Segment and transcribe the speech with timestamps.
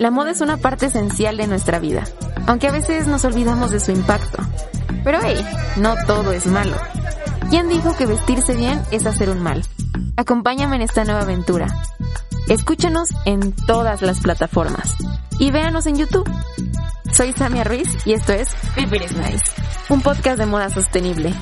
[0.00, 2.04] La moda es una parte esencial de nuestra vida,
[2.46, 4.38] aunque a veces nos olvidamos de su impacto.
[5.02, 5.44] Pero hey,
[5.78, 6.76] no todo es malo.
[7.50, 9.64] ¿Quién dijo que vestirse bien es hacer un mal?
[10.16, 11.66] Acompáñame en esta nueva aventura.
[12.48, 14.94] Escúchanos en todas las plataformas
[15.40, 16.30] y véanos en YouTube.
[17.12, 19.52] Soy Samia Ruiz y esto es People Nice,
[19.88, 21.34] un podcast de moda sostenible.